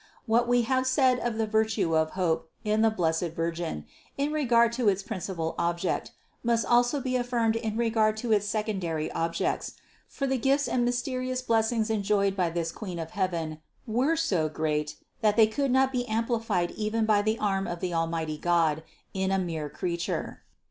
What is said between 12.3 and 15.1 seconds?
by this Queen of Heaven were so great